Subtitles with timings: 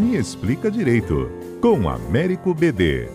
[0.00, 3.06] Me Explica Direito, com Américo BD.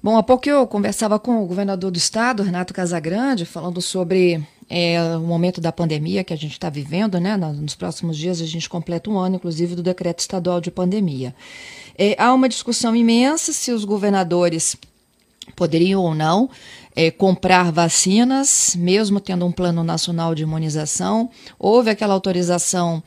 [0.00, 4.40] Bom, há pouco eu conversava com o governador do estado, Renato Casagrande, falando sobre
[4.70, 7.36] é, o momento da pandemia que a gente está vivendo, né?
[7.36, 11.34] Nos próximos dias a gente completa um ano, inclusive, do decreto estadual de pandemia.
[11.98, 14.76] É, há uma discussão imensa se os governadores
[15.56, 16.50] poderiam ou não
[16.96, 21.30] é, comprar vacinas, mesmo tendo um plano nacional de imunização.
[21.58, 23.02] Houve aquela autorização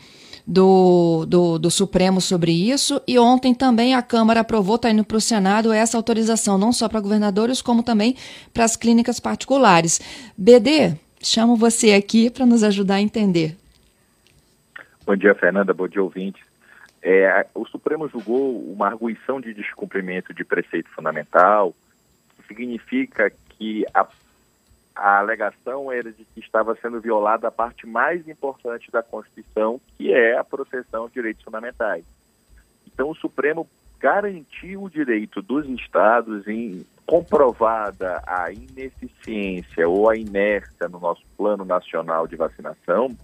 [0.45, 3.01] do, do, do, Supremo sobre isso.
[3.07, 6.87] E ontem também a Câmara aprovou, está indo para o Senado, essa autorização, não só
[6.87, 8.15] para governadores, como também
[8.53, 9.99] para as clínicas particulares.
[10.37, 13.57] BD, chamo você aqui para nos ajudar a entender.
[15.05, 15.73] Bom dia, Fernanda.
[15.73, 16.43] Bom dia, ouvintes.
[17.01, 21.73] É, o Supremo julgou uma arguição de descumprimento de preceito fundamental,
[22.47, 24.07] significa que a
[24.99, 30.11] a alegação era de que estava sendo violada a parte mais importante da Constituição, que
[30.11, 32.03] é a proteção aos direitos fundamentais.
[32.85, 33.65] Então, o Supremo
[33.97, 41.63] garantiu o direito dos estados em comprovada a ineficiência ou a inércia no nosso plano
[41.63, 43.15] nacional de vacinação,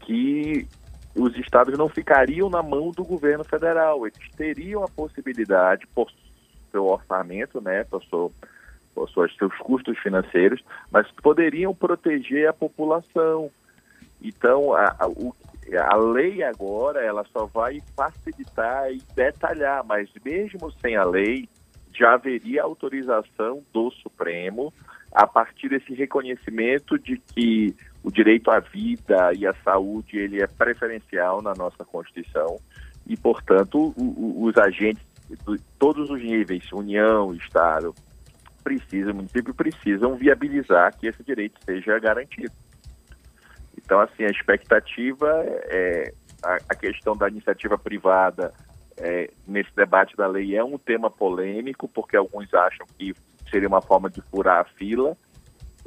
[0.00, 0.66] que
[1.14, 6.10] os estados não ficariam na mão do governo federal, eles teriam a possibilidade, por
[6.70, 8.32] seu orçamento, né, por seu
[9.12, 13.50] seus, seus custos financeiros, mas poderiam proteger a população.
[14.22, 15.34] Então, a, a, o,
[15.78, 21.48] a lei agora ela só vai facilitar e detalhar, mas mesmo sem a lei,
[21.92, 24.72] já haveria autorização do Supremo
[25.12, 30.46] a partir desse reconhecimento de que o direito à vida e à saúde ele é
[30.46, 32.58] preferencial na nossa Constituição
[33.06, 37.94] e, portanto, o, o, os agentes de todos os níveis, União, Estado,
[38.66, 42.52] precisa, o município precisam viabilizar que esse direito seja garantido.
[43.78, 48.52] Então, assim, a expectativa é a, a questão da iniciativa privada
[48.96, 53.14] é, nesse debate da lei é um tema polêmico, porque alguns acham que
[53.48, 55.16] seria uma forma de furar a fila,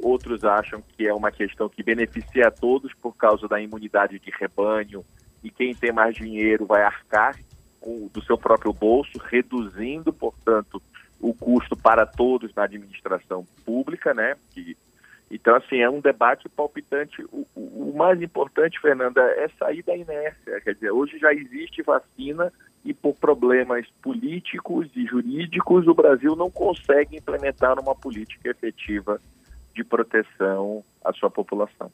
[0.02, 4.30] outros acham que é uma questão que beneficia a todos por causa da imunidade de
[4.40, 5.04] rebanho
[5.44, 7.36] e quem tem mais dinheiro vai arcar
[7.78, 10.82] com, do seu próprio bolso, reduzindo, portanto,
[11.20, 14.36] o custo para todos na administração pública, né?
[14.50, 14.76] Que,
[15.30, 17.22] então, assim, é um debate palpitante.
[17.30, 20.60] O, o, o, mais importante, Fernanda, é sair da inércia.
[20.62, 22.52] Quer dizer, hoje já existe vacina
[22.84, 29.20] e por problemas políticos e jurídicos o Brasil não consegue implementar uma política efetiva
[29.74, 31.92] de proteção à sua população.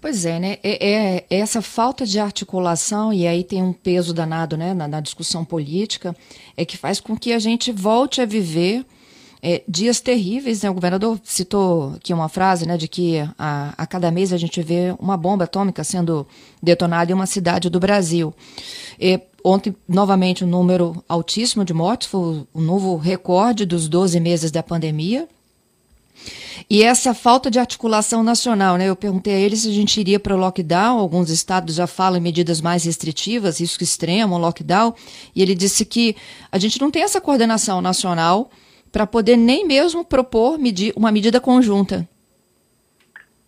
[0.00, 0.58] Pois é, né?
[0.62, 4.86] É, é, é, essa falta de articulação, e aí tem um peso danado né, na,
[4.86, 6.14] na discussão política,
[6.56, 8.86] é que faz com que a gente volte a viver
[9.42, 10.62] é, dias terríveis.
[10.62, 10.70] Né?
[10.70, 14.62] O governador citou aqui uma frase né, de que a, a cada mês a gente
[14.62, 16.24] vê uma bomba atômica sendo
[16.62, 18.32] detonada em uma cidade do Brasil.
[19.00, 24.52] E, ontem, novamente, um número altíssimo de mortes, foi o novo recorde dos 12 meses
[24.52, 25.28] da pandemia.
[26.70, 28.88] E essa falta de articulação nacional, né?
[28.88, 30.98] Eu perguntei a ele se a gente iria para o lockdown.
[30.98, 34.94] Alguns estados já falam em medidas mais restritivas, risco extremo, lockdown.
[35.34, 36.14] E ele disse que
[36.52, 38.50] a gente não tem essa coordenação nacional
[38.92, 42.08] para poder nem mesmo propor medi uma medida conjunta.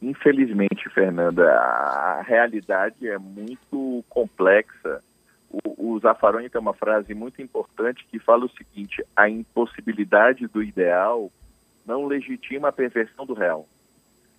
[0.02, 5.02] Infelizmente, Fernanda, a realidade é muito complexa.
[5.50, 10.62] O, o Zaffaroni tem uma frase muito importante que fala o seguinte: a impossibilidade do
[10.62, 11.30] ideal
[11.90, 13.68] não legitima a perversão do real.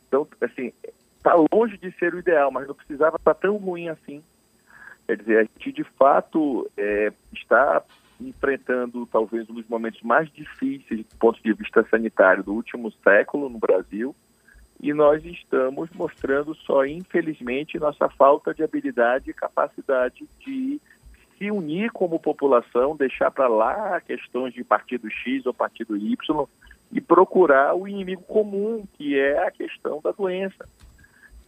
[0.08, 0.74] Então, assim,
[1.18, 4.24] está longe de ser o ideal, mas não precisava estar tá tão ruim assim.
[5.06, 7.84] Quer dizer, a gente de fato é, está
[8.20, 13.50] enfrentando talvez um dos momentos mais difíceis do ponto de vista sanitário do último século
[13.50, 14.16] no Brasil
[14.80, 20.82] e nós estamos mostrando só, infelizmente, nossa falta de habilidade e capacidade de
[21.38, 26.48] se unir como população, deixar para lá questões de partido X ou partido Y
[26.92, 30.68] e procurar o inimigo comum, que é a questão da doença.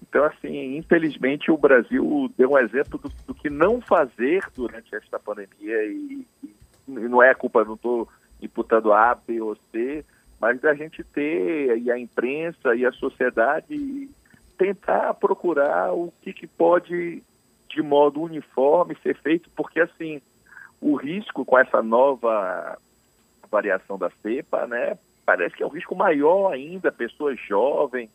[0.02, 5.20] Então, assim, infelizmente o Brasil deu um exemplo do, do que não fazer durante esta
[5.20, 6.56] pandemia e, e
[6.88, 8.08] não é culpa, não estou
[8.42, 10.06] imputando A, B ou C,
[10.40, 14.10] mas da gente ter, e a imprensa e a sociedade,
[14.58, 17.24] tentar procurar o que, que pode,
[17.70, 20.22] de modo uniforme, ser feito, porque, assim,
[20.82, 22.78] o risco com essa nova
[23.50, 28.10] variação da cepa, né, parece que é um risco maior ainda, pessoas jovens,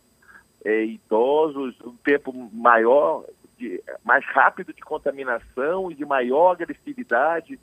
[0.64, 3.24] é, idosos, um tempo maior,
[3.58, 7.58] de, mais rápido de contaminação e de maior agressividade.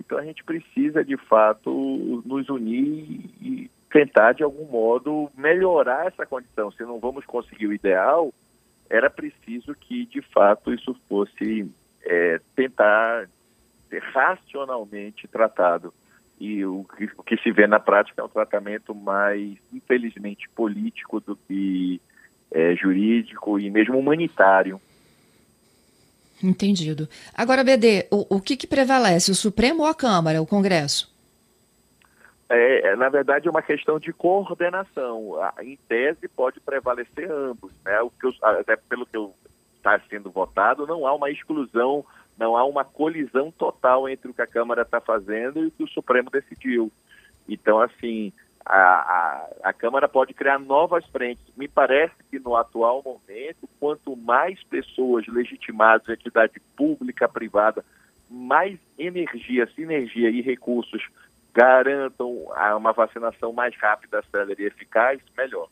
[0.00, 6.26] Então a gente precisa, de fato, nos unir e tentar, de algum modo, melhorar essa
[6.26, 6.70] condição.
[6.70, 8.32] Se não vamos conseguir o ideal,
[8.88, 11.70] era preciso que, de fato, isso fosse
[12.02, 13.28] é, tentar
[13.88, 15.92] ser racionalmente tratado.
[16.40, 21.20] E o que, o que, se vê na prática é um tratamento mais, infelizmente, político
[21.20, 22.00] do que
[22.52, 24.80] é, jurídico e mesmo humanitário.
[26.42, 27.08] Entendido.
[27.34, 31.12] Agora, BD, o, o que, que prevalece, o Supremo ou a Câmara, o Congresso?
[32.48, 35.34] É, é, na verdade, é uma questão de coordenação.
[35.60, 37.72] Em tese, pode prevalecer ambos.
[37.84, 38.00] Né?
[38.00, 39.16] O que eu, até pelo que
[39.96, 42.04] está sendo votado, não há uma exclusão,
[42.36, 45.84] não há uma colisão total entre o que a Câmara está fazendo e o que
[45.84, 46.92] o Supremo decidiu.
[47.48, 48.32] Então, assim,
[48.64, 51.42] a, a, a, Câmara pode criar novas frentes.
[51.56, 57.84] Me parece que no atual momento, quanto mais pessoas legitimadas, entidade pública, privada,
[58.30, 61.02] mais energia, sinergia e recursos
[61.54, 62.46] garantam
[62.76, 65.68] uma vacinação mais rápida, célere e eficaz, melhor.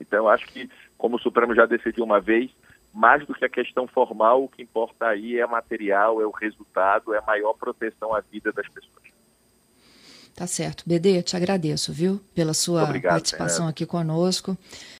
[0.00, 2.50] Então, acho que, como o Supremo já decidiu uma vez,
[2.96, 7.12] mais do que a questão formal, o que importa aí é material, é o resultado,
[7.12, 8.96] é a maior proteção à vida das pessoas.
[10.34, 10.82] Tá certo.
[10.86, 13.70] BD, te agradeço, viu, pela sua Obrigado, participação Fernando.
[13.70, 14.56] aqui conosco.